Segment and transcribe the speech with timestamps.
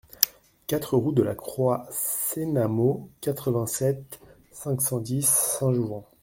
[0.65, 4.19] quatre route de la Croix Sénamaud, quatre-vingt-sept,
[4.51, 6.01] cinq cent dix, Saint-Jouvent